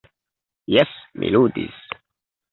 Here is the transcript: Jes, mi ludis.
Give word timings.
Jes, 0.75 0.95
mi 1.23 1.29
ludis. 1.35 1.77